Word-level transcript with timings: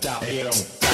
down, 0.00 0.22
down. 0.24 0.85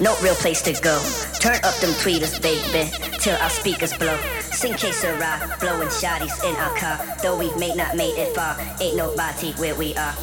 No 0.00 0.16
real 0.20 0.34
place 0.34 0.60
to 0.62 0.72
go. 0.82 1.00
Turn 1.38 1.56
up 1.62 1.74
them 1.76 1.90
tweeters, 2.02 2.42
baby, 2.42 2.90
till 3.20 3.36
our 3.36 3.48
speakers 3.48 3.96
blow. 3.96 4.16
Sing 4.40 4.74
que 4.74 4.92
sera, 4.92 5.56
blowing 5.60 5.88
shotties 5.88 6.34
in 6.42 6.56
our 6.56 6.76
car. 6.76 6.98
Though 7.22 7.38
we 7.38 7.54
may 7.56 7.72
not 7.74 7.96
made 7.96 8.18
it 8.18 8.34
far, 8.34 8.56
ain't 8.80 8.96
nobody 8.96 9.52
where 9.52 9.74
we 9.76 9.94
are. 9.94 10.14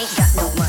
Ain't 0.00 0.16
got 0.16 0.34
no 0.36 0.48
money, 0.56 0.65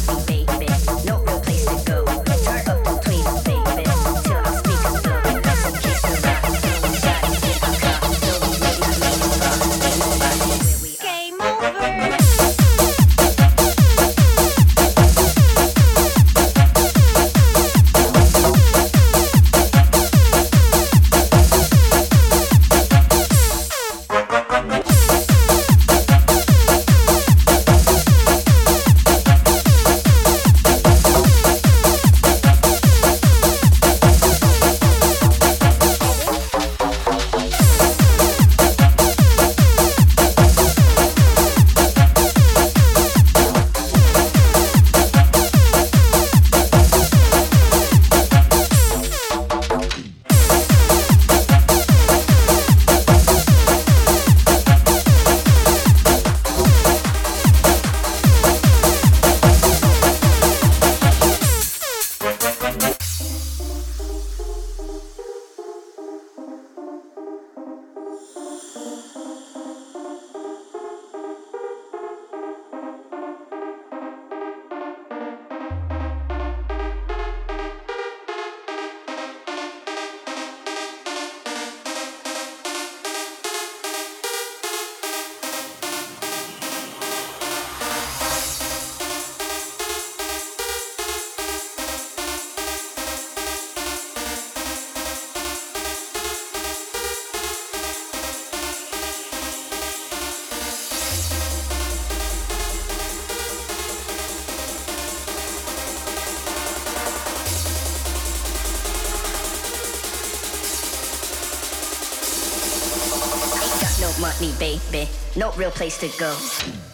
real 115.58 115.72
place 115.72 115.98
to 115.98 116.08
go. 116.20 116.87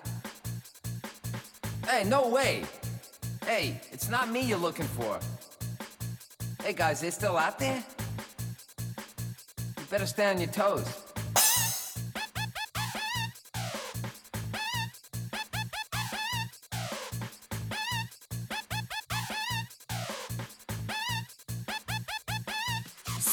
Hey, 1.88 2.04
no 2.04 2.28
way. 2.28 2.66
Hey, 3.46 3.80
it's 3.94 4.10
not 4.10 4.30
me 4.30 4.42
you're 4.42 4.58
looking 4.58 4.86
for. 4.86 5.18
Hey 6.62 6.74
guys, 6.74 7.00
they 7.00 7.10
still 7.10 7.38
out 7.38 7.58
there? 7.58 7.82
You 9.78 9.86
better 9.90 10.08
stay 10.08 10.30
on 10.30 10.40
your 10.42 10.52
toes. 10.52 11.05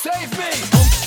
Save 0.02 0.36
me! 0.36 1.01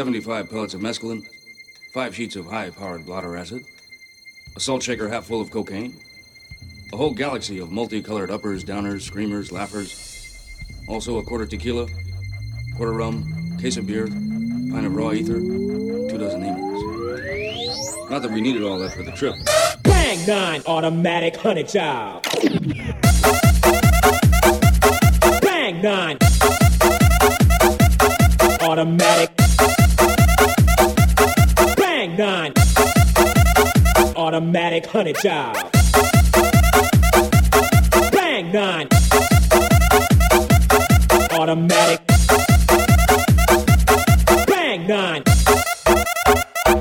75 0.00 0.48
pellets 0.48 0.72
of 0.72 0.80
mescaline, 0.80 1.22
five 1.92 2.14
sheets 2.14 2.34
of 2.34 2.46
high 2.46 2.70
powered 2.70 3.04
blotter 3.04 3.36
acid, 3.36 3.62
a 4.56 4.58
salt 4.58 4.82
shaker 4.82 5.10
half 5.10 5.26
full 5.26 5.42
of 5.42 5.50
cocaine, 5.50 5.94
a 6.94 6.96
whole 6.96 7.12
galaxy 7.12 7.58
of 7.58 7.70
multicolored 7.70 8.30
uppers, 8.30 8.64
downers, 8.64 9.02
screamers, 9.02 9.52
laughers, 9.52 10.40
also 10.88 11.18
a 11.18 11.22
quarter 11.22 11.44
tequila, 11.44 11.86
quarter 12.78 12.94
rum, 12.94 13.58
case 13.60 13.76
of 13.76 13.86
beer, 13.86 14.06
pint 14.06 14.86
of 14.86 14.96
raw 14.96 15.12
ether, 15.12 15.38
two 15.38 16.16
dozen 16.16 16.44
emails. 16.44 18.10
Not 18.10 18.22
that 18.22 18.30
we 18.30 18.40
needed 18.40 18.62
all 18.62 18.78
that 18.78 18.94
for 18.94 19.02
the 19.02 19.12
trip. 19.12 19.34
Bang 19.82 20.26
nine. 20.26 20.62
Automatic 20.64 21.36
honey 21.36 21.64
job. 21.64 22.24
Bang 25.42 25.82
nine. 25.82 26.16
Automatic. 28.62 29.39
Automatic 34.30 34.86
honey 34.86 35.12
job. 35.24 35.56
Bang 38.12 38.52
nine. 38.52 38.86
Automatic. 41.32 42.00
Bang 44.46 44.86
nine. 44.86 45.24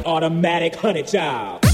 Automatic 0.05 0.75
honey 0.75 1.01
job. 1.01 1.68